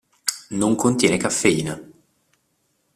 [0.57, 1.79] Non contiene caffeina.